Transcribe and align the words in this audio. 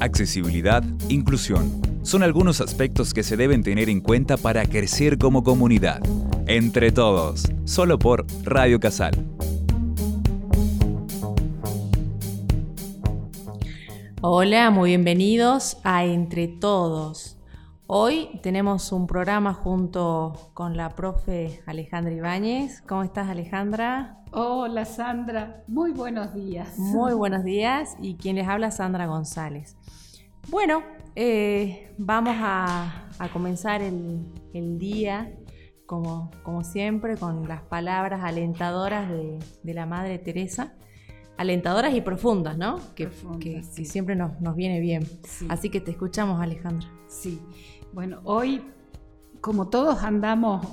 accesibilidad, 0.00 0.82
inclusión. 1.08 1.80
Son 2.02 2.22
algunos 2.22 2.60
aspectos 2.60 3.12
que 3.14 3.22
se 3.22 3.36
deben 3.36 3.62
tener 3.62 3.88
en 3.88 4.00
cuenta 4.00 4.36
para 4.36 4.64
crecer 4.66 5.18
como 5.18 5.42
comunidad. 5.42 6.00
Entre 6.46 6.92
todos, 6.92 7.44
solo 7.64 7.98
por 7.98 8.26
Radio 8.44 8.80
Casal. 8.80 9.14
Hola, 14.20 14.70
muy 14.70 14.90
bienvenidos 14.90 15.76
a 15.84 16.04
Entre 16.04 16.48
Todos. 16.48 17.37
Hoy 17.90 18.38
tenemos 18.42 18.92
un 18.92 19.06
programa 19.06 19.54
junto 19.54 20.50
con 20.52 20.76
la 20.76 20.90
profe 20.90 21.62
Alejandra 21.64 22.12
Ibáñez. 22.12 22.82
¿Cómo 22.82 23.02
estás 23.02 23.30
Alejandra? 23.30 24.18
Hola 24.30 24.84
Sandra, 24.84 25.64
muy 25.68 25.92
buenos 25.92 26.34
días. 26.34 26.78
Muy 26.78 27.14
buenos 27.14 27.44
días 27.44 27.96
y 28.02 28.16
quien 28.16 28.36
les 28.36 28.46
habla 28.46 28.72
Sandra 28.72 29.06
González. 29.06 29.74
Bueno, 30.50 30.82
eh, 31.16 31.94
vamos 31.96 32.36
a, 32.38 33.08
comenzar 33.32 33.80
el, 33.80 34.78
día 34.78 35.32
como, 35.86 36.30
como, 36.42 36.64
siempre 36.64 37.16
con 37.16 37.48
las 37.48 37.62
palabras 37.62 38.20
alentadoras 38.22 39.08
de, 39.08 39.74
la 39.74 39.86
Madre 39.86 40.18
Teresa. 40.18 40.74
Alentadoras 41.38 41.94
y 41.94 42.02
profundas, 42.02 42.58
¿no? 42.58 42.80
Que, 42.94 43.08
siempre 43.62 44.14
nos, 44.14 44.38
nos, 44.42 44.56
viene 44.56 44.78
bien. 44.78 45.08
Así 45.48 45.70
que 45.70 45.80
te 45.80 45.92
escuchamos, 45.92 46.38
Alejandra. 46.42 46.86
Sí. 47.06 47.40
Bueno, 47.92 48.20
hoy, 48.24 48.62
como 49.40 49.68
todos 49.68 50.02
andamos 50.02 50.66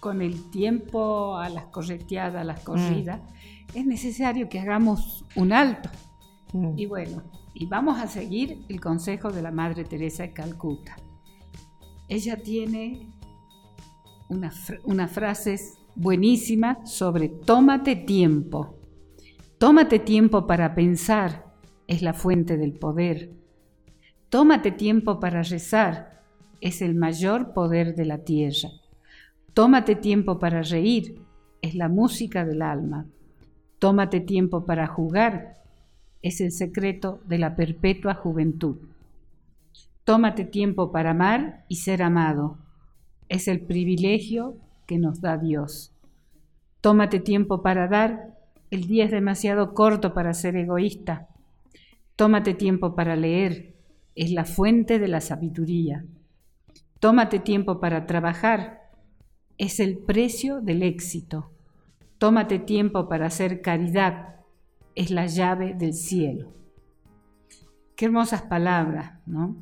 con 0.00 0.22
el 0.22 0.50
tiempo 0.50 1.36
a 1.36 1.48
las 1.48 1.66
correteadas, 1.66 2.42
a 2.42 2.44
las 2.44 2.60
corridas, 2.60 3.20
mm. 3.20 3.78
es 3.78 3.86
necesario 3.86 4.48
que 4.48 4.60
hagamos 4.60 5.24
un 5.34 5.52
alto. 5.52 5.88
Mm. 6.52 6.78
Y 6.78 6.86
bueno, 6.86 7.22
y 7.54 7.66
vamos 7.66 7.98
a 7.98 8.06
seguir 8.06 8.64
el 8.68 8.80
consejo 8.80 9.30
de 9.30 9.42
la 9.42 9.50
Madre 9.50 9.84
Teresa 9.84 10.22
de 10.22 10.32
Calcuta. 10.32 10.96
Ella 12.08 12.36
tiene 12.42 13.10
unas 14.28 14.72
una 14.84 15.08
frases 15.08 15.78
buenísimas 15.94 16.92
sobre 16.92 17.28
tómate 17.28 17.96
tiempo. 17.96 18.78
Tómate 19.58 19.98
tiempo 19.98 20.46
para 20.46 20.74
pensar, 20.74 21.54
es 21.86 22.02
la 22.02 22.12
fuente 22.12 22.58
del 22.58 22.74
poder. 22.74 23.32
Tómate 24.28 24.70
tiempo 24.70 25.18
para 25.18 25.42
rezar, 25.42 26.15
es 26.60 26.82
el 26.82 26.94
mayor 26.94 27.52
poder 27.52 27.94
de 27.94 28.04
la 28.04 28.18
tierra. 28.18 28.70
Tómate 29.54 29.96
tiempo 29.96 30.38
para 30.38 30.62
reír, 30.62 31.20
es 31.62 31.74
la 31.74 31.88
música 31.88 32.44
del 32.44 32.62
alma. 32.62 33.06
Tómate 33.78 34.20
tiempo 34.20 34.64
para 34.64 34.86
jugar, 34.86 35.54
es 36.22 36.40
el 36.40 36.52
secreto 36.52 37.20
de 37.26 37.38
la 37.38 37.56
perpetua 37.56 38.14
juventud. 38.14 38.76
Tómate 40.04 40.44
tiempo 40.44 40.92
para 40.92 41.10
amar 41.10 41.64
y 41.68 41.76
ser 41.76 42.02
amado, 42.02 42.58
es 43.28 43.48
el 43.48 43.60
privilegio 43.60 44.56
que 44.86 44.98
nos 44.98 45.20
da 45.20 45.36
Dios. 45.36 45.92
Tómate 46.80 47.20
tiempo 47.20 47.62
para 47.62 47.88
dar, 47.88 48.38
el 48.70 48.86
día 48.86 49.04
es 49.04 49.10
demasiado 49.10 49.74
corto 49.74 50.14
para 50.14 50.32
ser 50.34 50.56
egoísta. 50.56 51.28
Tómate 52.14 52.54
tiempo 52.54 52.94
para 52.94 53.16
leer, 53.16 53.74
es 54.14 54.30
la 54.30 54.44
fuente 54.44 54.98
de 54.98 55.08
la 55.08 55.20
sabiduría. 55.20 56.04
Tómate 57.06 57.38
tiempo 57.38 57.78
para 57.78 58.04
trabajar. 58.04 58.90
Es 59.58 59.78
el 59.78 59.96
precio 59.96 60.60
del 60.60 60.82
éxito. 60.82 61.52
Tómate 62.18 62.58
tiempo 62.58 63.08
para 63.08 63.26
hacer 63.26 63.62
caridad. 63.62 64.40
Es 64.96 65.12
la 65.12 65.26
llave 65.26 65.74
del 65.74 65.94
cielo. 65.94 66.52
Qué 67.94 68.06
hermosas 68.06 68.42
palabras, 68.42 69.20
¿no? 69.24 69.54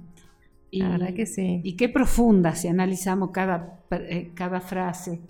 Y, 0.71 0.81
la 0.81 0.89
verdad 0.89 1.13
que 1.13 1.27
sí. 1.27 1.61
Y 1.63 1.77
qué 1.77 1.91
profundas 1.91 2.63
si 2.63 2.69
analizamos 2.69 3.31
cada, 3.31 3.79
eh, 3.91 4.31
cada 4.35 4.63
frase. 4.63 5.21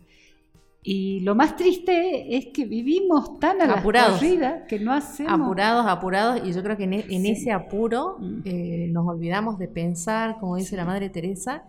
Y 0.85 1.19
lo 1.19 1.35
más 1.35 1.57
triste 1.57 2.37
es 2.37 2.47
que 2.55 2.65
vivimos 2.65 3.41
tan 3.41 3.61
a 3.61 3.75
apurados. 3.75 4.23
la 4.23 4.67
que 4.69 4.79
no 4.79 4.93
hacemos... 4.93 5.33
Apurados, 5.33 5.85
apurados, 5.89 6.43
y 6.47 6.53
yo 6.53 6.63
creo 6.63 6.77
que 6.77 6.85
en, 6.85 6.93
e, 6.93 7.31
ese 7.33 7.51
apuro 7.51 8.19
mm. 8.21 8.41
eh, 8.45 8.89
nos 8.93 9.05
olvidamos 9.05 9.59
de 9.59 9.67
pensar, 9.67 10.39
como 10.39 10.55
dice 10.55 10.77
la 10.77 10.85
Madre 10.85 11.11
Teresa, 11.11 11.65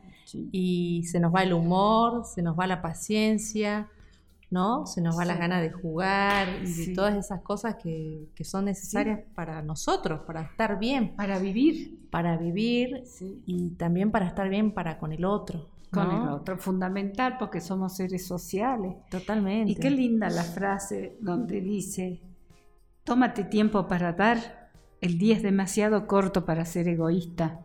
y 0.52 1.04
se 1.04 1.20
nos 1.20 1.34
va 1.34 1.44
el 1.44 1.54
humor, 1.54 2.26
se 2.26 2.42
nos 2.42 2.58
va 2.58 2.68
la 2.68 2.82
paciencia, 2.82 3.90
¿no? 4.50 4.86
Se 4.86 5.02
nos 5.02 5.18
va 5.18 5.26
la 5.26 5.36
gana 5.36 5.62
de 5.62 5.72
jugar 5.72 6.48
y 6.64 6.72
de 6.72 6.94
todas 6.94 7.16
esas 7.16 7.42
cosas 7.42 7.76
que, 7.76 8.30
son 8.44 8.66
necesarias 8.66 9.20
para 9.34 9.62
nosotros, 9.62 10.22
para 10.26 10.42
estar 10.42 10.80
bien. 10.80 11.16
Para 11.16 11.40
vivir. 11.40 12.08
Para 12.10 12.38
vivir 12.38 13.04
y 13.46 13.72
también 13.72 14.12
para 14.12 14.28
estar 14.28 14.48
bien 14.50 14.72
para 14.72 14.98
con 14.98 15.12
el 15.12 15.26
otro. 15.26 15.70
Con 15.92 16.12
el 16.12 16.28
otro, 16.28 16.58
fundamental 16.58 17.38
porque 17.40 17.62
somos 17.62 17.96
seres 17.96 18.28
sociales. 18.28 18.96
Totalmente. 19.10 19.72
Y 19.72 19.76
qué 19.76 19.90
linda 19.90 20.30
la 20.30 20.44
frase 20.44 21.16
donde 21.22 21.62
dice, 21.62 22.22
tómate 23.06 23.46
tiempo 23.46 23.88
para 23.88 24.12
dar, 24.12 24.72
el 25.00 25.18
día 25.18 25.38
es 25.38 25.44
demasiado 25.44 26.06
corto 26.06 26.44
para 26.44 26.66
ser 26.66 26.90
egoísta. 26.90 27.62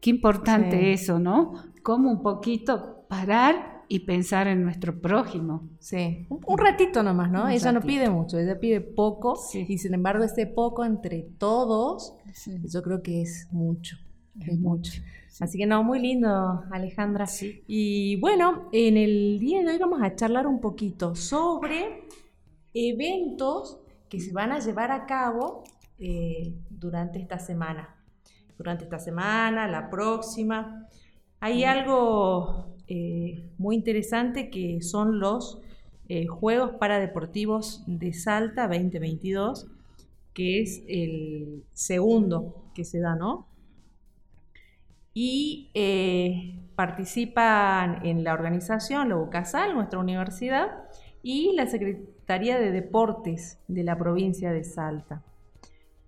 Qué 0.00 0.10
importante 0.10 0.92
eso, 0.92 1.18
¿no? 1.18 1.54
Como 1.88 2.10
un 2.10 2.20
poquito 2.20 3.06
parar 3.08 3.86
y 3.88 4.00
pensar 4.00 4.46
en 4.46 4.62
nuestro 4.62 5.00
prójimo. 5.00 5.70
Sí, 5.78 6.26
un, 6.28 6.58
ratito 6.58 7.02
nomás, 7.02 7.30
¿no? 7.30 7.48
ella 7.48 7.72
no 7.72 7.80
pide 7.80 8.10
mucho, 8.10 8.38
ella 8.38 8.60
pide 8.60 8.82
poco 8.82 9.40
y 9.54 9.78
sin 9.78 9.94
embargo 9.94 10.22
ese 10.22 10.46
poco 10.46 10.84
entre 10.84 11.22
todos, 11.38 12.12
yo 12.64 12.82
creo 12.82 13.02
que 13.02 13.22
es 13.22 13.48
mucho, 13.52 13.96
es, 14.38 14.58
mucho. 14.58 15.00
Así 15.40 15.56
que 15.56 15.64
no, 15.64 15.82
muy 15.82 15.98
lindo, 15.98 16.62
Alejandra. 16.70 17.26
Sí. 17.26 17.64
Y 17.66 18.20
bueno, 18.20 18.68
en 18.70 18.98
el 18.98 19.38
día 19.38 19.62
de 19.62 19.68
hoy 19.68 19.78
vamos 19.78 20.02
a 20.02 20.14
charlar 20.14 20.46
un 20.46 20.60
poquito 20.60 21.14
sobre 21.14 22.06
eventos 22.74 23.78
que 24.10 24.20
se 24.20 24.34
van 24.34 24.52
a 24.52 24.58
llevar 24.58 24.92
a 24.92 25.06
cabo 25.06 25.64
eh, 25.98 26.52
durante 26.68 27.18
esta 27.18 27.38
semana 27.38 27.94
durante 28.58 28.84
esta 28.84 28.98
semana, 28.98 29.68
la 29.68 29.88
próxima. 29.88 30.86
Hay 31.40 31.62
algo 31.62 32.66
eh, 32.88 33.44
muy 33.58 33.76
interesante 33.76 34.50
que 34.50 34.82
son 34.82 35.20
los 35.20 35.60
eh, 36.08 36.26
Juegos 36.26 36.72
Paradeportivos 36.80 37.84
de 37.86 38.12
Salta 38.12 38.66
2022, 38.66 39.68
que 40.34 40.62
es 40.62 40.82
el 40.88 41.64
segundo 41.72 42.64
que 42.74 42.84
se 42.84 42.98
da, 42.98 43.14
¿no? 43.14 43.46
Y 45.14 45.70
eh, 45.74 46.58
participan 46.74 48.04
en 48.04 48.24
la 48.24 48.32
organización, 48.34 49.10
la 49.10 49.16
UCASAL, 49.16 49.74
nuestra 49.74 49.98
universidad, 49.98 50.88
y 51.22 51.52
la 51.54 51.66
Secretaría 51.66 52.58
de 52.58 52.72
Deportes 52.72 53.58
de 53.68 53.84
la 53.84 53.96
provincia 53.96 54.52
de 54.52 54.64
Salta. 54.64 55.22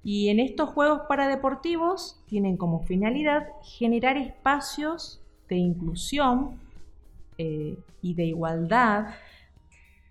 Y 0.02 0.28
en 0.28 0.40
estos 0.40 0.70
juegos 0.70 1.02
paradeportivos 1.08 2.22
tienen 2.26 2.56
como 2.56 2.80
finalidad 2.80 3.48
generar 3.62 4.16
espacios 4.16 5.19
de 5.50 5.56
inclusión 5.56 6.58
eh, 7.36 7.76
y 8.00 8.14
de 8.14 8.24
igualdad 8.24 9.08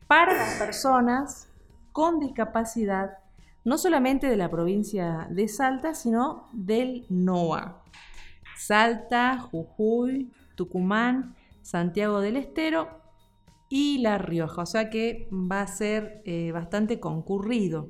para 0.08 0.34
las 0.34 0.56
personas 0.56 1.48
con 1.92 2.20
discapacidad, 2.20 3.18
no 3.64 3.78
solamente 3.78 4.28
de 4.28 4.38
la 4.38 4.50
provincia 4.50 5.28
de 5.30 5.48
Salta, 5.48 5.96
sino 5.96 6.48
del 6.52 7.06
NOA. 7.10 7.84
Salta, 8.58 9.40
Jujuy, 9.40 10.32
Tucumán, 10.56 11.36
Santiago 11.62 12.20
del 12.20 12.36
Estero 12.36 12.90
y 13.70 14.00
La 14.00 14.18
Rioja. 14.18 14.64
O 14.64 14.66
sea 14.66 14.90
que 14.90 15.30
va 15.32 15.62
a 15.62 15.68
ser 15.68 16.22
eh, 16.26 16.52
bastante 16.52 17.00
concurrido 17.00 17.90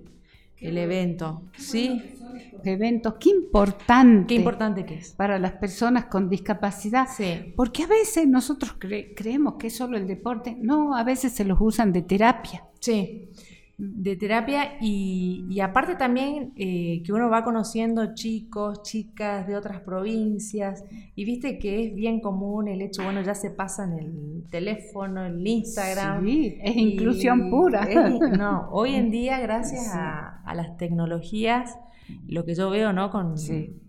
el 0.62 0.78
evento, 0.78 1.44
¿sí? 1.58 2.16
Eventos, 2.64 3.16
qué 3.20 3.30
importante. 3.30 4.28
Qué 4.28 4.36
importante 4.36 4.86
que 4.86 4.96
es. 4.96 5.12
Para 5.12 5.40
las 5.40 5.54
personas 5.54 6.06
con 6.06 6.30
discapacidad. 6.30 7.08
Sí. 7.16 7.54
Porque 7.56 7.84
a 7.84 7.88
veces 7.88 8.28
nosotros 8.28 8.76
creemos 8.80 9.56
que 9.56 9.68
es 9.68 9.76
solo 9.76 9.98
el 9.98 10.08
deporte. 10.08 10.58
No, 10.60 10.96
a 10.96 11.04
veces 11.04 11.32
se 11.32 11.46
los 11.46 11.58
usan 11.62 11.94
de 11.94 12.02
terapia. 12.02 12.66
Sí 12.80 13.30
de 13.80 14.18
terapia 14.18 14.74
y, 14.82 15.58
aparte 15.62 15.96
también 15.96 16.52
eh, 16.58 17.02
que 17.06 17.14
uno 17.14 17.30
va 17.30 17.46
conociendo 17.46 18.14
chicos, 18.14 18.84
chicas 18.84 19.48
de 19.48 19.56
otras 19.56 19.80
provincias 19.82 20.84
y 21.16 21.24
viste 21.24 21.58
que 21.60 21.86
es 21.86 21.96
bien 21.96 22.20
común 22.20 22.68
el 22.68 22.82
hecho, 22.82 23.04
bueno, 23.04 23.22
ya 23.22 23.34
se 23.34 23.52
pasa 23.52 23.86
en 23.86 23.94
el 24.00 24.44
teléfono, 24.50 25.26
el 25.26 25.48
Instagram. 25.48 26.26
Sí, 26.26 26.58
es 26.62 26.76
inclusión 26.76 27.50
pura. 27.50 27.88
no, 28.38 28.70
hoy 28.72 28.96
en 28.96 29.12
día 29.12 29.40
gracias 29.40 29.94
a, 29.94 30.42
a 30.44 30.56
las 30.56 30.76
tecnologías 30.76 31.78
lo 32.28 32.46
que 32.46 32.56
yo 32.56 32.70
veo, 32.70 32.94
¿no? 32.94 33.10
Con, 33.12 33.36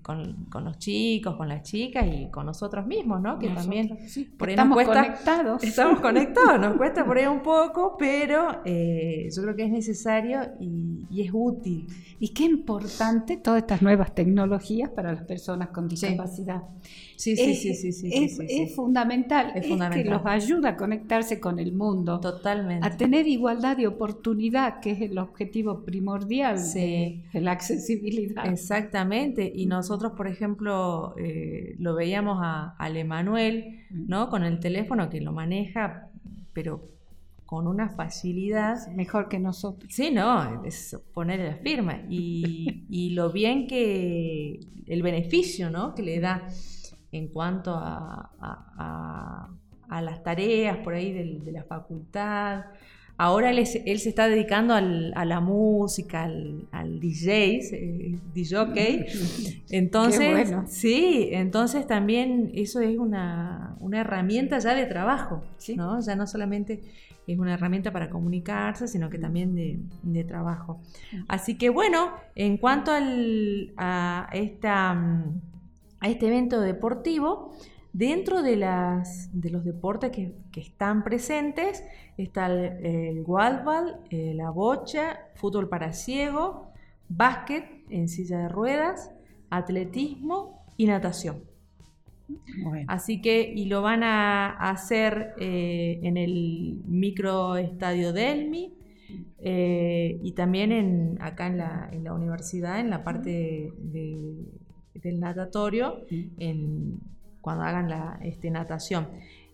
con, 0.03 0.65
los 0.65 0.79
chicos, 0.79 1.37
con 1.37 1.49
las 1.49 1.63
chicas 1.63 2.07
y 2.07 2.31
con 2.31 2.47
nosotros 2.47 2.87
mismos, 2.87 3.21
¿no? 3.21 3.39
Que 3.39 3.49
también 3.51 3.99
estamos 3.99 4.85
conectados. 4.85 5.63
Estamos 5.63 6.01
conectados, 6.03 6.61
nos 6.61 6.77
cuesta 6.77 7.05
por 7.05 7.19
ahí 7.19 7.27
un 7.27 7.43
poco, 7.43 7.97
pero 7.99 8.63
eh, 8.65 9.29
yo 9.35 9.43
creo 9.43 9.57
que 9.57 9.65
es 9.65 9.71
necesario 9.71 10.41
y, 10.59 11.07
y, 11.11 11.23
es 11.23 11.31
útil. 11.33 11.87
Y 12.19 12.29
qué 12.31 12.45
importante 12.45 13.37
todas 13.37 13.63
estas 13.63 13.83
nuevas 13.83 14.15
tecnologías 14.15 14.91
para 14.91 15.13
las 15.13 15.25
personas 15.25 15.69
con 15.69 15.89
discapacidad. 15.89 16.63
Sí, 17.21 17.37
sí, 17.37 17.55
sí, 17.55 17.75
sí, 17.75 17.93
sí, 17.93 18.11
es, 18.11 18.75
fundamental, 18.75 19.53
es, 19.55 19.69
fundamental. 19.69 20.03
que 20.03 20.09
los 20.09 20.23
ayuda 20.25 20.71
a 20.71 20.77
conectarse 20.77 21.39
con 21.39 21.59
el 21.59 21.73
mundo. 21.73 22.19
Totalmente. 22.19 22.87
A 22.87 22.97
tener 22.97 23.29
igualdad 23.29 23.77
de 23.77 23.87
oportunidad, 23.87 24.81
que 24.81 24.93
es 24.93 25.03
el 25.03 25.19
objetivo 25.19 25.85
primordial 25.85 26.57
de, 26.73 27.23
la 27.35 27.53
accesibilidad. 27.53 28.47
Exactamente. 28.47 29.53
Y 29.55 29.67
nosotros, 29.67 30.00
por 30.09 30.27
ejemplo, 30.27 31.15
eh, 31.19 31.77
lo 31.79 31.95
veíamos 31.95 32.39
a, 32.43 32.75
al 32.79 32.97
Emanuel, 32.97 33.85
mm. 33.91 34.09
¿no? 34.09 34.29
Con 34.29 34.45
el 34.45 34.61
teléfono 34.61 35.11
que 35.11 35.21
lo 35.21 35.33
maneja, 35.33 36.09
pero 36.53 36.83
con 37.51 37.67
una 37.67 37.89
facilidad. 37.89 38.87
Mejor 38.95 39.29
que 39.29 39.41
nosotros. 39.41 39.93
Sí, 39.93 40.13
no, 40.13 40.65
es 40.65 40.97
poner 41.13 41.41
la 41.41 41.57
firma. 41.57 42.01
Y, 42.09 43.11
lo 43.15 43.33
bien 43.33 43.67
que, 43.67 44.61
el 44.87 45.03
beneficio 45.03 45.71
¿no? 45.71 45.95
que 45.95 46.03
le 46.03 46.21
da 46.21 46.47
en 47.13 47.29
cuanto 47.29 47.75
a, 47.75 49.49
a, 49.89 50.01
las 50.01 50.23
tareas 50.23 50.79
por 50.79 50.95
ahí 50.95 51.13
de, 51.13 51.53
la 51.53 51.65
facultad. 51.65 52.67
Ahora 53.23 53.51
él, 53.51 53.67
se 53.67 53.85
está 53.87 54.29
dedicando 54.29 54.73
al, 54.73 55.13
a 55.15 55.27
la 55.27 55.41
música, 55.41 56.23
al, 56.23 56.67
al 56.73 57.01
DJ, 57.01 57.59
eh, 57.71 58.19
DJ, 58.33 59.07
entonces, 59.69 60.51
sí, 60.69 61.29
entonces 61.33 61.87
también 61.87 62.51
eso 62.55 62.81
es 62.81 62.97
una, 62.97 63.77
una 63.79 64.01
herramienta 64.01 64.59
ya 64.59 64.75
de 64.75 64.87
trabajo, 64.87 65.45
¿no? 65.77 66.01
Ya 66.01 66.17
no 66.17 66.27
solamente 66.27 66.81
es 67.27 67.39
una 67.39 67.53
herramienta 67.53 67.93
para 67.93 68.09
comunicarse, 68.09 68.89
sino 68.89 69.11
que 69.11 69.19
también 69.19 69.55
de, 70.03 70.25
trabajo. 70.25 70.81
Así 71.29 71.59
que 71.59 71.69
bueno, 71.69 72.13
en 72.35 72.57
cuanto 72.57 72.91
a, 73.77 74.31
esta, 74.33 74.93
a 74.93 76.09
este 76.09 76.27
evento 76.27 76.59
deportivo, 76.63 77.53
dentro 77.93 78.43
de, 78.43 78.57
las, 78.57 79.29
de 79.33 79.51
los 79.51 79.65
deportes 79.65 80.11
que, 80.11 80.35
están 80.61 81.05
presentes 81.05 81.85
está 82.17 82.47
el, 82.47 82.85
el 82.85 83.25
eh, 84.11 84.35
la 84.35 84.51
bocha, 84.51 85.21
fútbol 85.35 85.69
para 85.69 85.93
ciego, 85.93 86.73
básquet 87.09 87.65
en 87.91 88.09
silla 88.09 88.39
de 88.39 88.49
ruedas, 88.49 89.11
atletismo 89.51 90.65
y 90.77 90.87
natación. 90.87 91.51
Así 92.87 93.21
que, 93.21 93.53
y 93.55 93.67
lo 93.67 93.83
van 93.83 94.03
a 94.03 94.51
hacer 94.71 95.35
eh, 95.39 95.99
en 96.03 96.17
el 96.17 96.81
microestadio 96.87 98.13
Delmi 98.13 98.75
eh, 99.39 100.21
y 100.23 100.33
también 100.33 100.73
en, 100.73 101.19
acá 101.21 101.47
en 101.49 101.59
la, 102.05 102.15
universidad, 102.15 102.79
en 102.79 102.91
la 102.91 103.03
parte 103.03 103.73
del 103.83 105.21
natatorio, 105.21 106.05
en, 106.39 107.01
cuando 107.41 107.65
hagan 107.65 107.89
la 107.89 108.19
este, 108.23 108.51
natación. 108.51 109.09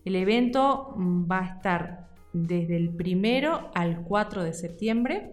El 0.05 0.17
evento 0.17 0.95
mm, 0.97 1.31
va 1.31 1.41
a 1.41 1.47
estar 1.47 2.09
desde 2.33 2.77
el 2.77 2.91
primero 2.91 3.71
al 3.75 4.03
4 4.03 4.45
de 4.45 4.53
septiembre. 4.53 5.33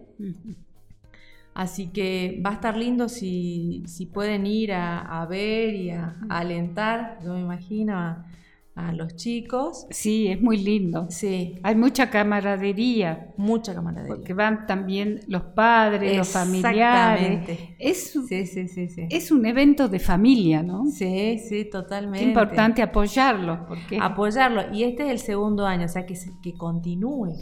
Así 1.53 1.91
que 1.91 2.41
va 2.44 2.51
a 2.51 2.53
estar 2.53 2.75
lindo 2.77 3.09
si, 3.09 3.83
pueden 4.13 4.47
ir 4.47 4.73
a, 4.73 5.25
ver 5.29 5.75
y 5.75 5.91
a, 5.91 6.17
alentar, 6.29 7.19
yo 7.23 7.33
me 7.33 7.41
imagino, 7.41 7.97
a, 7.97 8.25
a 8.75 8.91
los 8.91 9.15
chicos. 9.15 9.85
Sí, 9.91 10.27
es 10.27 10.41
muy 10.41 10.57
lindo. 10.57 11.05
Sí. 11.09 11.59
Hay 11.61 11.75
mucha 11.75 12.09
camaradería. 12.09 13.33
Mucha 13.37 13.75
camaradería. 13.75 14.15
Porque 14.15 14.33
van 14.33 14.65
también 14.65 15.19
los 15.27 15.43
padres, 15.43 16.17
los 16.17 16.29
familiares. 16.29 17.47
Es, 17.77 18.11
sí, 18.27 18.47
sí, 18.47 18.67
sí, 18.67 18.89
sí, 18.89 19.07
es 19.09 19.31
un 19.31 19.45
evento 19.45 19.87
de 19.87 19.99
familia, 19.99 20.63
¿no? 20.63 20.85
Sí, 20.87 21.37
sí, 21.37 21.65
totalmente. 21.65 22.19
Qué 22.19 22.25
importante 22.25 22.81
apoyarlo. 22.81 23.65
Porque... 23.67 23.99
Apoyarlo. 24.01 24.73
Y 24.73 24.83
este 24.83 25.03
es 25.03 25.11
el 25.11 25.19
segundo 25.19 25.67
año, 25.67 25.85
o 25.85 25.89
sea, 25.89 26.05
que, 26.05 26.17
que 26.41 26.53
continúe, 26.53 27.33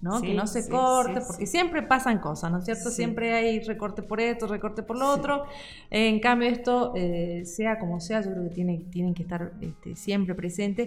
¿no? 0.00 0.22
que 0.22 0.32
no 0.32 0.46
se 0.46 0.68
corte, 0.68 1.20
porque 1.26 1.46
siempre 1.46 1.82
pasan 1.82 2.18
cosas, 2.18 2.50
¿no 2.50 2.58
es 2.58 2.64
cierto? 2.64 2.90
Siempre 2.90 3.34
hay 3.34 3.60
recorte 3.60 4.02
por 4.02 4.20
esto, 4.20 4.46
recorte 4.46 4.82
por 4.82 4.98
lo 4.98 5.10
otro. 5.10 5.44
En 5.90 6.18
cambio, 6.20 6.48
esto, 6.48 6.92
eh, 6.96 7.42
sea 7.44 7.78
como 7.78 8.00
sea, 8.00 8.22
yo 8.22 8.30
creo 8.30 8.44
que 8.44 8.54
tiene, 8.54 8.86
tienen 8.90 9.12
que 9.12 9.22
estar 9.22 9.52
este, 9.60 9.94
siempre 9.94 10.34
presentes 10.34 10.77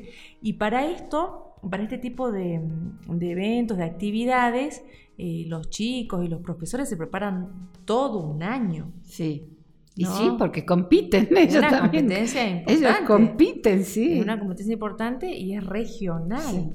y 0.42 0.54
para 0.54 0.90
esto, 0.90 1.56
para 1.70 1.84
este 1.84 1.98
tipo 1.98 2.32
de, 2.32 2.62
eventos, 3.22 3.78
de 3.78 3.84
actividades, 3.84 4.84
eh, 5.18 5.46
los 5.48 5.70
chicos 5.70 6.26
y 6.26 6.28
los 6.28 6.42
profesores 6.42 6.90
se 6.90 6.98
preparan 6.98 7.70
todo 7.86 8.20
un 8.20 8.44
año. 8.44 8.92
Sí. 9.04 9.48
Y 9.96 10.06
sí, 10.06 10.30
porque 10.38 10.66
compiten 10.66 11.28
ellos 11.38 11.58
una 11.58 11.82
competencia 11.82 12.48
importante. 12.48 12.74
Ellos 12.74 12.98
compiten, 13.06 13.84
sí. 13.84 14.14
Es 14.14 14.24
una 14.24 14.40
competencia 14.40 14.74
importante 14.74 15.36
y 15.36 15.54
es 15.54 15.66
regional. 15.66 16.74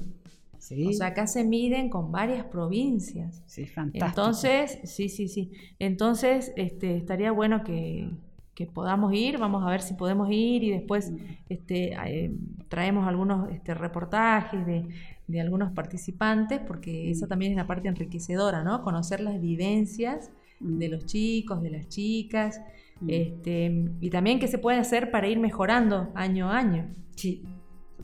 Sí. 0.59 0.87
O 0.87 0.93
sea, 0.93 1.07
acá 1.07 1.27
se 1.27 1.43
miden 1.43 1.89
con 1.89 2.11
varias 2.11 2.45
provincias. 2.45 3.41
Sí, 3.47 3.65
fantástico. 3.65 4.05
Entonces, 4.05 4.79
sí, 4.83 5.09
sí, 5.09 5.27
sí. 5.27 5.51
Entonces, 5.79 6.51
este, 6.55 6.97
estaría 6.97 7.31
bueno 7.31 7.63
que, 7.63 8.09
que 8.53 8.65
podamos 8.65 9.13
ir, 9.13 9.37
vamos 9.37 9.63
a 9.63 9.69
ver 9.69 9.81
si 9.81 9.93
podemos 9.93 10.29
ir 10.31 10.63
y 10.63 10.71
después 10.71 11.13
este, 11.47 11.93
eh, 12.07 12.31
traemos 12.67 13.07
algunos 13.07 13.51
este, 13.51 13.73
reportajes 13.73 14.65
de, 14.65 15.41
algunos 15.41 15.71
participantes, 15.73 16.59
porque 16.59 17.11
esa 17.11 17.25
mm. 17.25 17.29
también 17.29 17.51
es 17.51 17.57
la 17.57 17.67
parte 17.67 17.87
enriquecedora, 17.87 18.63
¿no? 18.63 18.81
Conocer 18.81 19.19
las 19.19 19.39
vivencias 19.41 20.31
de 20.59 20.87
mm. 20.87 20.91
los 20.91 21.05
chicos, 21.05 21.61
de 21.61 21.69
las 21.69 21.87
chicas, 21.87 22.61
este, 23.07 23.85
y 24.01 24.09
también 24.09 24.39
qué 24.39 24.47
se 24.47 24.57
puede 24.57 24.79
hacer 24.79 25.11
para 25.11 25.27
ir 25.27 25.39
mejorando 25.39 26.11
año 26.15 26.49
a 26.49 26.57
año. 26.57 26.95
Sí. 27.15 27.43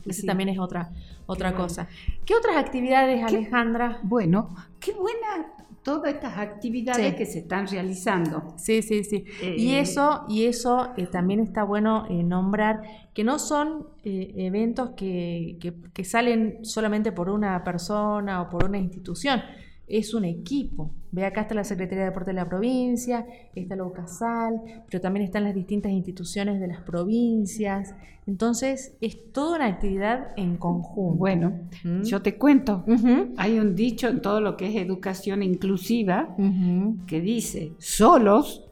Esa 0.04 0.26
también 0.26 0.50
es 0.50 0.58
otra, 0.58 0.92
otra 1.26 1.54
cosa. 1.54 1.88
¿Qué 2.26 2.34
otras 2.34 2.56
actividades, 2.56 3.24
Alejandra? 3.24 4.00
Bueno, 4.02 4.54
qué 4.80 4.92
buena 4.92 5.54
todas 5.84 6.14
estas 6.14 6.38
actividades 6.38 7.14
que 7.14 7.26
se 7.26 7.40
están 7.40 7.68
realizando. 7.68 8.54
Sí, 8.56 8.80
sí, 8.82 9.04
sí. 9.04 9.24
y 9.42 9.72
eh, 9.72 9.80
eso, 9.80 10.24
y 10.28 10.46
eso 10.46 10.88
eh, 10.96 11.06
también 11.06 11.40
está 11.40 11.62
bueno 11.62 12.06
eh, 12.08 12.22
nombrar 12.24 12.82
que 13.12 13.22
no 13.22 13.38
son 13.38 13.86
eventos 14.02 14.90
que, 14.96 15.58
que, 15.92 16.04
salen 16.04 16.64
solamente 16.64 17.12
por 17.12 17.30
una 17.30 17.62
persona 17.62 18.42
o 18.42 18.50
por 18.50 18.64
una 18.64 18.78
institución, 18.78 19.40
es 19.86 20.14
un 20.14 20.24
equipo. 20.24 20.90
Ve 21.12 21.24
acá 21.24 21.42
está 21.42 21.54
la 21.54 21.64
Secretaría 21.64 22.04
de 22.04 22.10
Deporte 22.10 22.30
de 22.30 22.36
la 22.36 22.48
provincia, 22.48 23.26
está 23.54 23.76
la 23.76 23.84
UCASAL, 23.84 24.60
pero 24.86 25.00
también 25.00 25.24
están 25.24 25.44
las 25.44 25.54
distintas 25.54 25.92
instituciones 25.92 26.60
de 26.60 26.68
las 26.68 26.80
provincias. 26.80 27.94
Entonces, 28.26 28.96
es 29.00 29.32
toda 29.32 29.56
una 29.56 29.66
actividad 29.66 30.28
en 30.36 30.56
conjunto. 30.56 31.18
Bueno, 31.18 31.60
¿Mm? 31.84 32.02
yo 32.02 32.22
te 32.22 32.36
cuento, 32.36 32.84
hay 33.36 33.58
un 33.58 33.74
dicho 33.74 34.08
en 34.08 34.22
todo 34.22 34.40
lo 34.40 34.56
que 34.56 34.68
es 34.68 34.76
educación 34.76 35.42
inclusiva 35.42 36.34
que 37.06 37.20
dice, 37.20 37.72
solos 37.78 38.64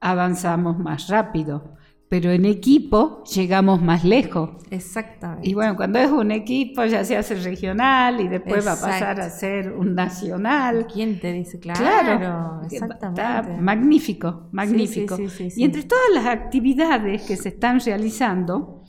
avanzamos 0.00 0.78
más 0.78 1.08
rápido, 1.08 1.75
pero 2.08 2.30
en 2.30 2.44
equipo 2.44 3.24
llegamos 3.24 3.82
más 3.82 4.04
lejos. 4.04 4.50
Exactamente. 4.70 5.48
Y 5.48 5.54
bueno, 5.54 5.74
cuando 5.74 5.98
es 5.98 6.10
un 6.10 6.30
equipo 6.30 6.84
ya 6.84 7.04
se 7.04 7.16
hace 7.16 7.34
regional 7.34 8.20
y 8.20 8.28
después 8.28 8.66
va 8.66 8.72
a 8.72 8.80
pasar 8.80 9.20
a 9.20 9.28
ser 9.28 9.72
un 9.72 9.94
nacional. 9.94 10.86
¿Quién 10.92 11.18
te 11.18 11.32
dice? 11.32 11.58
Claro, 11.58 12.62
exactamente. 12.64 13.60
magnífico, 13.60 14.48
magnífico. 14.52 15.16
y 15.56 15.64
entre 15.64 15.82
todas 15.82 16.10
las 16.14 16.26
actividades 16.26 17.22
que 17.22 17.36
se 17.36 17.48
están 17.48 17.80
realizando, 17.80 18.82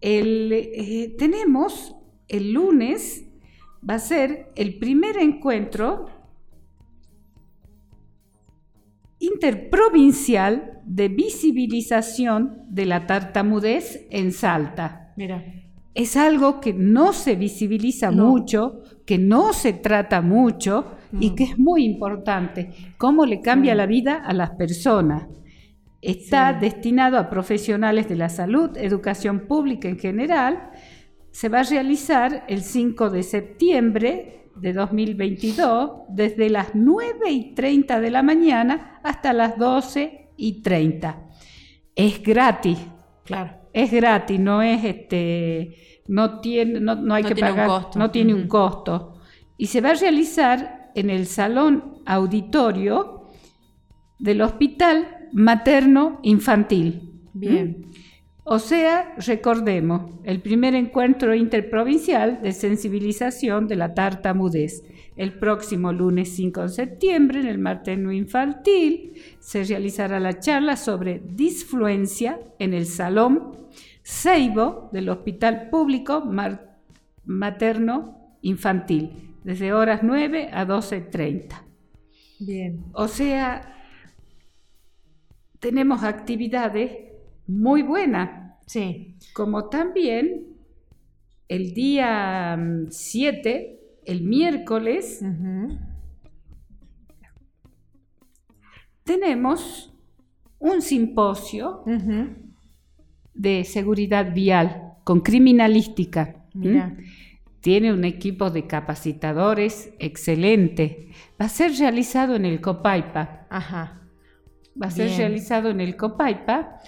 eh, 0.00 1.14
tenemos 1.16 1.94
el 2.26 2.52
lunes, 2.52 3.24
va 3.88 3.94
a 3.94 3.98
ser 4.00 4.52
el 4.56 4.78
primer 4.78 5.16
encuentro 5.16 6.21
interprovincial 9.22 10.80
de 10.84 11.08
visibilización 11.08 12.64
de 12.68 12.86
la 12.86 13.06
tartamudez 13.06 14.06
en 14.10 14.32
Salta. 14.32 15.12
Mira. 15.16 15.44
Es 15.94 16.16
algo 16.16 16.60
que 16.60 16.72
no 16.72 17.12
se 17.12 17.36
visibiliza 17.36 18.10
mucho, 18.10 18.80
que 19.06 19.18
no 19.18 19.52
se 19.52 19.74
trata 19.74 20.22
mucho 20.22 20.92
y 21.20 21.30
mm. 21.30 21.34
que 21.34 21.44
es 21.44 21.58
muy 21.58 21.84
importante. 21.84 22.70
Cómo 22.96 23.26
le 23.26 23.42
cambia 23.42 23.74
la 23.74 23.86
vida 23.86 24.22
a 24.24 24.32
las 24.32 24.50
personas. 24.52 25.28
Está 26.00 26.54
destinado 26.54 27.18
a 27.18 27.28
profesionales 27.28 28.08
de 28.08 28.16
la 28.16 28.30
salud, 28.30 28.70
educación 28.76 29.46
pública 29.46 29.88
en 29.88 29.98
general. 29.98 30.70
Se 31.30 31.48
va 31.48 31.60
a 31.60 31.64
realizar 31.64 32.44
el 32.48 32.62
5 32.62 33.10
de 33.10 33.22
septiembre 33.22 34.41
de 34.56 34.72
2022 34.72 35.90
desde 36.08 36.50
las 36.50 36.74
9 36.74 37.30
y 37.30 37.54
30 37.54 38.00
de 38.00 38.10
la 38.10 38.22
mañana 38.22 39.00
hasta 39.02 39.32
las 39.32 39.58
12 39.58 40.30
y 40.36 40.62
30. 40.62 41.28
Es 41.94 42.22
gratis. 42.22 42.78
Claro. 43.24 43.62
Es 43.72 43.90
gratis, 43.90 44.38
no 44.38 44.60
es 44.60 44.84
este, 44.84 46.02
no 46.08 46.40
tiene, 46.40 46.80
no, 46.80 47.14
hay 47.14 47.24
que 47.24 47.36
pagar, 47.36 47.96
no 47.96 48.10
tiene 48.10 48.34
un 48.34 48.46
costo. 48.46 49.14
Y 49.56 49.66
se 49.66 49.80
va 49.80 49.90
a 49.90 49.94
realizar 49.94 50.90
en 50.94 51.08
el 51.10 51.26
salón 51.26 52.02
auditorio 52.04 53.28
del 54.18 54.42
hospital 54.42 55.28
materno 55.32 56.20
infantil. 56.22 57.12
Bien. 57.32 57.86
O 58.44 58.58
sea, 58.58 59.14
recordemos, 59.18 60.10
el 60.24 60.42
primer 60.42 60.74
encuentro 60.74 61.32
interprovincial 61.32 62.42
de 62.42 62.52
sensibilización 62.52 63.68
de 63.68 63.76
la 63.76 63.94
tartamudez. 63.94 64.82
El 65.16 65.38
próximo 65.38 65.92
lunes 65.92 66.34
5 66.34 66.62
de 66.62 66.68
septiembre, 66.68 67.40
en 67.40 67.46
el 67.46 67.58
materno 67.58 68.10
infantil, 68.10 69.12
se 69.38 69.62
realizará 69.62 70.18
la 70.18 70.40
charla 70.40 70.76
sobre 70.76 71.22
disfluencia 71.24 72.40
en 72.58 72.74
el 72.74 72.86
Salón 72.86 73.68
Seibo 74.02 74.90
del 74.92 75.08
Hospital 75.08 75.68
Público 75.70 76.28
Materno 77.24 78.36
Infantil, 78.42 79.36
desde 79.44 79.72
horas 79.72 80.00
9 80.02 80.50
a 80.52 80.66
12.30. 80.66 81.62
Bien. 82.40 82.84
O 82.92 83.06
sea, 83.06 83.72
tenemos 85.60 86.02
actividades 86.02 87.11
muy 87.58 87.82
buenas. 87.82 88.56
Sí. 88.66 89.16
Como 89.34 89.68
también 89.68 90.46
el 91.48 91.74
día 91.74 92.58
7, 92.88 93.78
mm, 93.78 94.10
el 94.10 94.22
miércoles, 94.22 95.22
tenemos 99.04 99.94
un 100.58 100.82
simposio 100.82 101.84
de 103.34 103.64
seguridad 103.64 104.32
vial 104.32 104.94
con 105.04 105.20
criminalística. 105.20 106.46
Tiene 107.60 107.92
un 107.92 108.04
equipo 108.04 108.50
de 108.50 108.66
capacitadores 108.66 109.92
excelente. 109.98 111.10
Va 111.40 111.46
a 111.46 111.48
ser 111.48 111.72
realizado 111.78 112.34
en 112.34 112.44
el 112.44 112.60
Copaipa. 112.60 113.46
Ajá. 113.50 114.00
Va 114.80 114.86
a 114.86 114.90
ser 114.90 115.16
realizado 115.16 115.70
en 115.70 115.80
el 115.80 115.96
Copaipa 115.96 116.80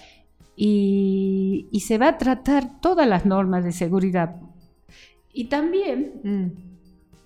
y, 0.55 1.67
se 1.79 1.97
va 1.97 2.09
a 2.09 2.17
tratar 2.17 2.79
todas 2.79 3.07
las 3.07 3.25
normas 3.25 3.63
de 3.63 3.71
seguridad. 3.71 4.35
Y 5.33 5.45
también 5.45 6.21
mm. 6.23 6.45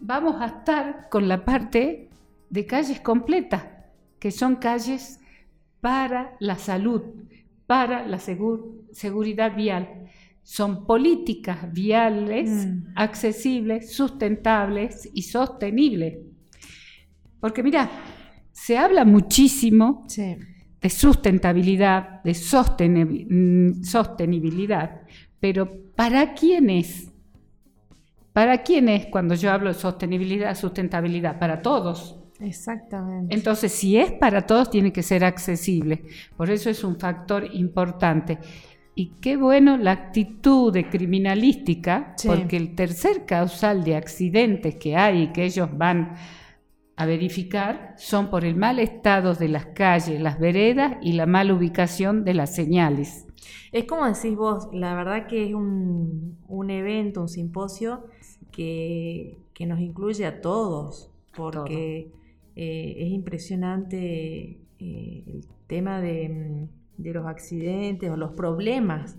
vamos 0.01 0.41
a 0.41 0.47
estar 0.47 1.07
con 1.09 1.27
la 1.27 1.45
parte 1.45 2.09
de 2.49 2.65
calles 2.65 2.99
completas, 2.99 3.63
que 4.19 4.31
son 4.31 4.55
calles 4.55 5.19
para 5.79 6.35
la 6.39 6.57
salud, 6.57 7.03
para 7.67 8.05
la 8.05 8.19
seguridad 8.19 9.55
vial. 9.55 10.09
Son 10.43 10.85
políticas 10.85 11.71
viales 11.71 12.49
mm. 12.49 12.93
accesibles, 12.95 13.93
sustentables 13.93 15.09
y 15.13 15.21
sostenibles. 15.21 16.17
Porque 17.39 17.63
mira, 17.63 17.89
se 18.51 18.77
habla 18.77 19.05
muchísimo 19.05 20.05
de 20.81 20.89
sustentabilidad, 20.89 22.23
de 22.23 22.31
mm, 22.31 23.83
sostenibilidad, 23.83 25.01
pero 25.39 25.69
¿para 25.95 26.33
quién 26.33 26.69
es? 26.69 27.11
¿Para 28.33 28.63
quién 28.63 28.87
es 28.89 29.07
cuando 29.07 29.35
yo 29.35 29.51
hablo 29.51 29.69
de 29.69 29.73
sostenibilidad, 29.73 30.55
sustentabilidad? 30.55 31.39
Para 31.39 31.61
todos. 31.61 32.19
Exactamente. 32.39 33.35
Entonces, 33.35 33.71
si 33.71 33.97
es 33.97 34.13
para 34.13 34.45
todos, 34.45 34.69
tiene 34.69 34.93
que 34.93 35.03
ser 35.03 35.25
accesible. 35.25 36.05
Por 36.37 36.49
eso 36.49 36.69
es 36.69 36.83
un 36.83 36.97
factor 36.97 37.45
importante. 37.53 38.37
Y 38.95 39.13
qué 39.21 39.35
bueno 39.35 39.77
la 39.77 39.91
actitud 39.91 40.71
de 40.71 40.89
criminalística, 40.89 42.15
porque 42.25 42.57
el 42.57 42.75
tercer 42.75 43.25
causal 43.25 43.83
de 43.83 43.95
accidentes 43.95 44.75
que 44.75 44.95
hay 44.95 45.23
y 45.23 45.27
que 45.27 45.45
ellos 45.45 45.69
van 45.77 46.15
a 46.99 47.05
verificar 47.05 47.93
son 47.95 48.29
por 48.29 48.43
el 48.43 48.57
mal 48.57 48.77
estado 48.77 49.33
de 49.33 49.47
las 49.47 49.67
calles, 49.67 50.19
las 50.19 50.37
veredas 50.37 50.97
y 51.01 51.13
la 51.13 51.25
mala 51.25 51.53
ubicación 51.53 52.25
de 52.25 52.33
las 52.33 52.53
señales. 52.53 53.25
Es 53.71 53.85
como 53.85 54.05
decís 54.05 54.35
vos, 54.35 54.67
la 54.73 54.93
verdad 54.95 55.25
que 55.27 55.47
es 55.47 55.53
un, 55.53 56.35
evento, 56.69 57.21
un 57.21 57.29
simposio 57.29 58.03
que, 58.51 59.37
nos 59.65 59.79
incluye 59.79 60.25
a 60.25 60.41
todos, 60.41 61.09
porque 61.37 62.11
eh, 62.57 62.95
es 62.97 63.11
impresionante 63.11 64.59
eh, 64.79 65.23
el 65.25 65.47
tema 65.67 66.01
de, 66.01 66.67
los 66.97 67.25
accidentes 67.25 68.11
o 68.11 68.17
los 68.17 68.33
problemas 68.33 69.15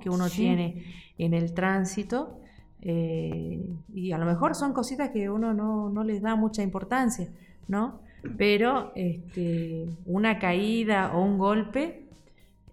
que 0.00 0.08
uno 0.08 0.28
tiene 0.28 0.84
en 1.18 1.34
el 1.34 1.52
tránsito 1.52 2.38
eh, 2.84 3.60
y 3.94 4.12
a 4.12 4.18
lo 4.18 4.26
mejor 4.26 4.54
son 4.54 4.74
cositas 4.74 5.10
que 5.10 5.30
uno 5.30 5.54
no, 5.54 6.04
les 6.04 6.20
da 6.20 6.36
mucha 6.36 6.62
importancia, 6.62 7.28
¿no? 7.66 8.00
Pero 8.36 8.92
este, 8.94 9.86
una 10.06 10.38
caída 10.38 11.14
o 11.14 11.22
un 11.22 11.38
golpe 11.38 12.04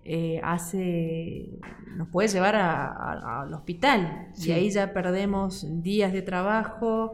eh, 0.04 0.42
hace, 0.44 1.50
nos 1.96 2.10
puede 2.10 2.28
llevar 2.28 2.56
al 2.56 3.54
hospital 3.54 4.30
y 4.38 4.52
ahí 4.52 4.70
ya 4.70 4.94
perdemos 4.94 5.66
días 5.82 6.12
de 6.12 6.22
trabajo, 6.22 7.14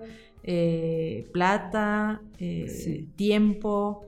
eh, 0.50 1.30
plata, 1.34 2.22
tiempo. 3.16 4.04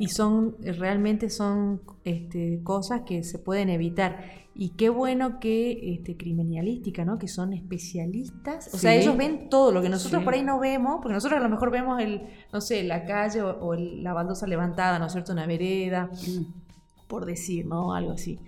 Y 0.00 0.08
son, 0.08 0.56
realmente 0.60 1.28
son 1.28 1.82
este, 2.04 2.60
cosas 2.62 3.02
que 3.02 3.22
se 3.22 3.38
pueden 3.38 3.68
evitar. 3.68 4.46
Y 4.54 4.70
qué 4.70 4.88
bueno 4.88 5.38
que 5.38 5.92
este, 5.92 6.16
criminalística, 6.16 7.04
¿no? 7.04 7.18
Que 7.18 7.28
son 7.28 7.52
especialistas. 7.52 8.72
O 8.72 8.78
sea, 8.78 8.94
ellos 8.94 9.16
ven 9.18 9.50
todo 9.50 9.70
lo 9.70 9.82
que 9.82 9.90
nosotros 9.90 10.24
por 10.24 10.32
ahí 10.32 10.42
no 10.42 10.58
vemos, 10.58 11.00
porque 11.02 11.12
nosotros 11.12 11.38
a 11.38 11.42
lo 11.42 11.50
mejor 11.50 11.70
vemos 11.70 12.00
el, 12.00 12.22
no 12.52 12.62
sé, 12.62 12.82
la 12.82 13.04
calle 13.04 13.42
o, 13.42 13.74
la 13.74 14.14
baldosa 14.14 14.46
levantada, 14.46 14.98
¿no 14.98 15.06
es 15.06 15.12
cierto? 15.12 15.32
Una 15.32 15.46
vereda, 15.46 16.06
mm. 16.06 17.06
por 17.06 17.26
decir, 17.26 17.66
¿no? 17.66 17.92
Algo 17.92 18.12
así 18.12 18.38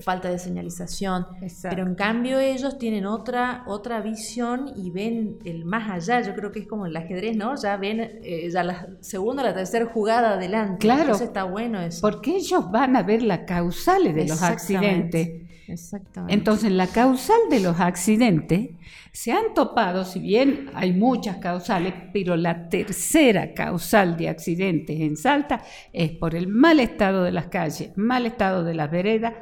falta 0.00 0.30
de 0.30 0.38
señalización. 0.38 1.26
Pero 1.62 1.86
en 1.86 1.94
cambio 1.94 2.38
ellos 2.38 2.78
tienen 2.78 3.06
otra, 3.06 3.64
otra 3.66 4.00
visión 4.00 4.72
y 4.76 4.90
ven 4.90 5.38
el 5.44 5.64
más 5.64 5.90
allá. 5.90 6.20
Yo 6.22 6.34
creo 6.34 6.50
que 6.50 6.60
es 6.60 6.66
como 6.66 6.86
el 6.86 6.96
ajedrez, 6.96 7.36
¿no? 7.36 7.54
Ya 7.56 7.76
ven 7.76 8.00
eh, 8.00 8.48
ya 8.50 8.64
la 8.64 8.88
segunda 9.00 9.42
o 9.42 9.46
la 9.46 9.54
tercera 9.54 9.86
jugada 9.86 10.34
adelante. 10.34 10.78
Claro. 10.78 11.14
Eso 11.14 11.24
está 11.24 11.44
bueno 11.44 11.80
eso. 11.80 12.00
Porque 12.00 12.36
ellos 12.36 12.70
van 12.70 12.96
a 12.96 13.02
ver 13.02 13.22
la 13.22 13.44
causales 13.44 14.14
de 14.14 14.26
los 14.26 14.42
accidentes. 14.42 15.42
Exactamente. 15.72 16.34
Entonces, 16.34 16.70
la 16.70 16.86
causal 16.86 17.38
de 17.50 17.60
los 17.60 17.80
accidentes 17.80 18.70
se 19.12 19.32
han 19.32 19.54
topado, 19.54 20.04
si 20.04 20.20
bien 20.20 20.70
hay 20.74 20.92
muchas 20.92 21.38
causales, 21.38 21.94
pero 22.12 22.36
la 22.36 22.68
tercera 22.68 23.54
causal 23.54 24.16
de 24.16 24.28
accidentes 24.28 25.00
en 25.00 25.16
Salta 25.16 25.62
es 25.92 26.10
por 26.12 26.34
el 26.34 26.48
mal 26.48 26.80
estado 26.80 27.24
de 27.24 27.32
las 27.32 27.46
calles, 27.46 27.90
mal 27.96 28.26
estado 28.26 28.64
de 28.64 28.74
las 28.74 28.90
veredas 28.90 29.34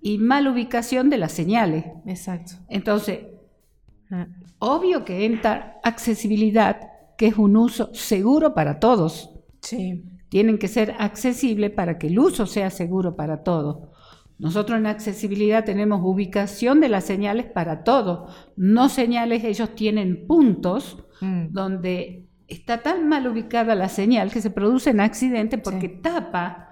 y 0.00 0.18
mal 0.18 0.46
ubicación 0.46 1.10
de 1.10 1.18
las 1.18 1.32
señales. 1.32 1.84
Exacto. 2.06 2.52
Entonces, 2.68 3.20
ah. 4.10 4.26
obvio 4.58 5.04
que 5.04 5.24
entra 5.24 5.80
accesibilidad, 5.82 6.80
que 7.16 7.26
es 7.26 7.36
un 7.36 7.56
uso 7.56 7.92
seguro 7.94 8.54
para 8.54 8.78
todos. 8.78 9.30
Sí. 9.60 10.04
Tienen 10.28 10.58
que 10.58 10.68
ser 10.68 10.94
accesibles 10.98 11.70
para 11.70 11.98
que 11.98 12.08
el 12.08 12.18
uso 12.18 12.46
sea 12.46 12.70
seguro 12.70 13.16
para 13.16 13.42
todos. 13.42 13.88
Nosotros 14.38 14.78
en 14.78 14.86
accesibilidad 14.86 15.64
tenemos 15.64 16.00
ubicación 16.02 16.80
de 16.80 16.88
las 16.88 17.04
señales 17.04 17.46
para 17.46 17.82
todo. 17.82 18.28
No 18.56 18.88
señales, 18.88 19.42
ellos 19.44 19.74
tienen 19.74 20.26
puntos 20.26 21.04
mm. 21.20 21.46
donde 21.50 22.28
está 22.46 22.82
tan 22.82 23.08
mal 23.08 23.26
ubicada 23.26 23.74
la 23.74 23.88
señal 23.88 24.30
que 24.30 24.40
se 24.40 24.50
producen 24.50 25.00
accidentes 25.00 25.60
porque 25.62 25.88
tapa, 25.88 26.70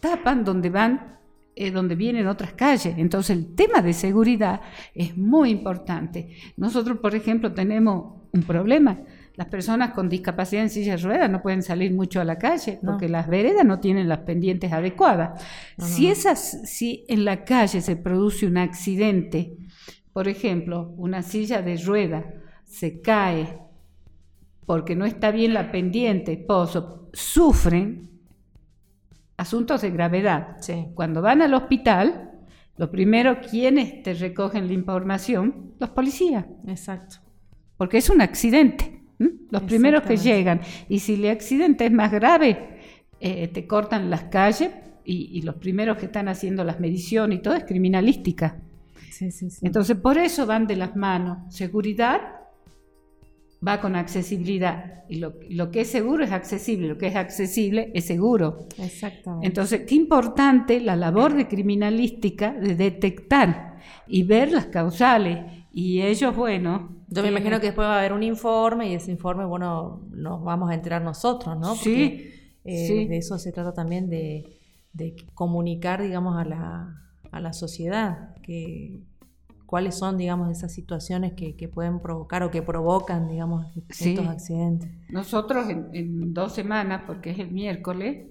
tapan 0.00 0.44
donde 0.44 0.70
van, 0.70 1.18
eh, 1.56 1.70
donde 1.72 1.96
vienen 1.96 2.28
otras 2.28 2.52
calles. 2.52 2.94
Entonces 2.96 3.36
el 3.36 3.54
tema 3.54 3.82
de 3.82 3.92
seguridad 3.94 4.60
es 4.94 5.16
muy 5.16 5.50
importante. 5.50 6.36
Nosotros, 6.56 6.98
por 6.98 7.14
ejemplo, 7.16 7.52
tenemos 7.52 8.14
un 8.32 8.42
problema 8.42 9.00
las 9.38 9.46
personas 9.46 9.92
con 9.92 10.08
discapacidad 10.08 10.64
en 10.64 10.68
silla 10.68 10.96
de 10.96 11.02
ruedas 11.02 11.30
no 11.30 11.40
pueden 11.40 11.62
salir 11.62 11.94
mucho 11.94 12.20
a 12.20 12.24
la 12.24 12.38
calle 12.38 12.80
porque 12.84 13.08
las 13.08 13.28
veredas 13.28 13.64
no 13.64 13.78
tienen 13.78 14.08
las 14.08 14.18
pendientes 14.18 14.72
adecuadas. 14.72 15.40
si, 15.78 16.08
esas, 16.08 16.68
si 16.68 17.04
en 17.06 17.24
la 17.24 17.44
calle 17.44 17.80
se 17.80 17.94
produce 17.94 18.46
un 18.46 18.58
accidente, 18.58 19.56
por 20.12 20.26
ejemplo, 20.26 20.92
una 20.96 21.22
silla 21.22 21.62
de 21.62 21.76
rueda 21.76 22.24
se 22.64 23.00
cae 23.00 23.60
porque 24.66 24.96
no 24.96 25.06
está 25.06 25.30
bien 25.30 25.54
la 25.54 25.70
pendiente, 25.70 26.36
pozo, 26.36 27.08
sufren 27.12 28.10
asuntos 29.36 29.82
de 29.82 29.90
gravedad. 29.92 30.56
Cuando 30.94 31.22
van 31.22 31.42
al 31.42 31.54
hospital, 31.54 32.32
lo 32.76 32.90
primero, 32.90 33.38
¿quiénes 33.40 34.02
te 34.02 34.14
recogen 34.14 34.66
la 34.66 34.72
información? 34.72 35.74
Los 35.78 35.90
policías. 35.90 36.44
Exacto. 36.66 37.18
Porque 37.76 37.98
es 37.98 38.10
un 38.10 38.20
accidente. 38.20 38.97
Los 39.18 39.62
primeros 39.62 40.02
que 40.02 40.16
llegan. 40.16 40.60
Y 40.88 41.00
si 41.00 41.14
el 41.14 41.28
accidente 41.30 41.86
es 41.86 41.92
más 41.92 42.12
grave, 42.12 42.78
eh, 43.20 43.48
te 43.48 43.66
cortan 43.66 44.10
las 44.10 44.24
calles 44.24 44.70
y, 45.04 45.40
los 45.42 45.56
primeros 45.56 45.96
que 45.96 46.06
están 46.06 46.28
haciendo 46.28 46.64
las 46.64 46.80
mediciones 46.80 47.38
y 47.38 47.42
todo 47.42 47.54
es 47.54 47.64
criminalística. 47.64 48.60
Entonces, 49.62 49.96
por 49.96 50.18
eso 50.18 50.46
van 50.46 50.66
de 50.66 50.76
las 50.76 50.94
manos 50.94 51.52
seguridad 51.52 52.38
va 53.66 53.80
con 53.80 53.96
accesibilidad. 53.96 55.04
Y 55.08 55.16
lo, 55.16 55.34
lo, 55.48 55.70
que 55.70 55.82
es 55.82 55.90
seguro 55.90 56.24
es 56.24 56.32
accesible, 56.32 56.88
lo 56.88 56.98
que 56.98 57.06
es 57.06 57.16
accesible 57.16 57.90
es 57.94 58.06
seguro. 58.06 58.68
Exactamente. 58.78 59.46
Entonces, 59.46 59.82
qué 59.86 59.94
importante 59.94 60.80
la 60.80 60.96
labor 60.96 61.34
de 61.34 61.48
criminalística 61.48 62.52
de 62.52 62.74
detectar 62.74 63.78
y 64.06 64.22
ver 64.22 64.52
las 64.52 64.66
causales. 64.66 65.57
Y 65.80 66.02
ellos, 66.02 66.34
bueno... 66.34 66.96
Yo 67.08 67.22
me 67.22 67.28
imagino 67.28 67.60
que 67.60 67.66
después 67.66 67.86
va 67.86 67.94
a 67.94 67.98
haber 68.00 68.12
un 68.12 68.22
informe 68.24 68.90
y 68.90 68.94
ese 68.94 69.12
informe, 69.12 69.44
bueno, 69.46 70.02
nos 70.10 70.42
vamos 70.42 70.70
a 70.70 70.74
enterar 70.74 71.02
nosotros, 71.02 71.56
¿no? 71.58 71.74
sí, 71.76 72.30
eh, 72.64 72.86
sí. 72.86 73.06
De 73.06 73.16
eso 73.16 73.38
se 73.38 73.52
trata 73.52 73.72
también 73.72 74.10
de, 74.10 74.44
de 74.92 75.14
comunicar, 75.34 76.02
digamos, 76.02 76.36
a 76.36 76.44
la, 76.44 77.02
a 77.30 77.40
la 77.40 77.52
sociedad 77.52 78.34
que 78.42 79.00
cuáles 79.66 79.94
son, 79.94 80.18
digamos, 80.18 80.50
esas 80.50 80.72
situaciones 80.74 81.32
que, 81.34 81.54
que 81.54 81.68
pueden 81.68 82.00
provocar 82.00 82.42
o 82.42 82.50
que 82.50 82.60
provocan, 82.60 83.28
digamos, 83.28 83.66
Sí. 83.90 84.10
estos 84.10 84.26
accidentes. 84.26 84.90
Nosotros 85.10 85.70
en, 85.70 85.86
en 85.92 86.34
dos 86.34 86.52
semanas, 86.54 87.02
porque 87.06 87.30
es 87.30 87.38
el 87.38 87.52
miércoles, 87.52 88.26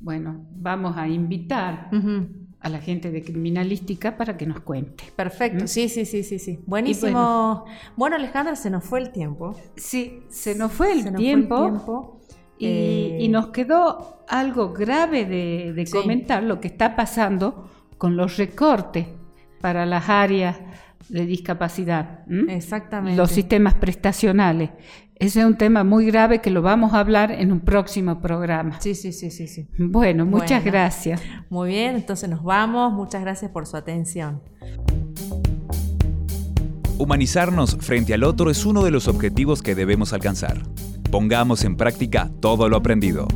bueno, 0.00 0.46
vamos 0.54 0.96
a 0.96 1.06
invitar 1.08 1.90
Ujú. 1.92 2.28
A 2.62 2.68
la 2.68 2.80
gente 2.80 3.10
de 3.10 3.22
criminalística 3.22 4.16
para 4.16 4.36
que 4.36 4.46
nos 4.46 4.60
cuente. 4.60 5.04
Perfecto, 5.16 5.64
¿Mm? 5.64 5.68
sí, 5.68 5.88
sí, 5.88 6.04
sí, 6.04 6.22
sí, 6.22 6.38
sí. 6.38 6.60
Buenísimo. 6.66 7.64
bueno. 7.96 8.16
Alejandra, 8.16 8.54
se 8.56 8.70
nos 8.70 8.84
fue 8.84 9.00
el 9.00 9.10
tiempo. 9.10 9.54
Sí, 9.76 10.22
se 10.28 10.54
nos 10.54 10.72
fue 10.72 10.92
el, 10.92 11.02
Se 11.02 11.12
tiempo, 11.12 11.56
fue 11.56 11.66
el 11.66 11.72
tiempo. 11.72 12.20
Y, 12.58 12.66
Eh, 12.66 13.18
y 13.20 13.28
nos 13.28 13.48
quedó 13.48 14.24
algo 14.28 14.72
grave 14.72 15.24
de, 15.24 15.72
de 15.74 15.86
Sí. 15.86 15.92
comentar 15.92 16.42
lo 16.44 16.60
que 16.60 16.68
está 16.68 16.94
pasando 16.94 17.68
con 17.98 18.16
los 18.16 18.36
recortes 18.36 19.06
para 19.60 19.84
las 19.86 20.08
áreas 20.08 20.56
de 21.12 21.26
discapacidad. 21.26 22.20
¿m? 22.28 22.54
Exactamente. 22.54 23.16
Los 23.16 23.30
sistemas 23.30 23.74
prestacionales. 23.74 24.70
Ese 25.16 25.40
es 25.40 25.46
un 25.46 25.56
tema 25.56 25.84
muy 25.84 26.06
grave 26.06 26.40
que 26.40 26.50
lo 26.50 26.62
vamos 26.62 26.94
a 26.94 26.98
hablar 27.00 27.30
en 27.30 27.52
un 27.52 27.60
próximo 27.60 28.20
programa. 28.20 28.80
Sí, 28.80 28.94
sí, 28.94 29.12
sí, 29.12 29.30
sí, 29.30 29.46
sí. 29.46 29.68
Bueno, 29.78 30.24
muchas 30.26 30.62
Bueno. 30.62 30.72
gracias. 30.72 31.20
Muy 31.48 31.68
bien, 31.70 31.94
entonces 31.96 32.28
nos 32.28 32.42
vamos. 32.42 32.92
Muchas 32.92 33.20
gracias 33.20 33.50
por 33.52 33.66
su 33.66 33.76
atención. 33.76 34.40
Humanizarnos 36.98 37.76
frente 37.80 38.14
al 38.14 38.24
otro 38.24 38.50
es 38.50 38.64
uno 38.64 38.82
de 38.82 38.90
los 38.90 39.06
objetivos 39.06 39.62
que 39.62 39.74
debemos 39.74 40.12
alcanzar. 40.12 40.62
Pongamos 41.10 41.62
en 41.64 41.76
práctica 41.76 42.30
todo 42.40 42.68
lo 42.68 42.76
aprendido. 42.78 43.28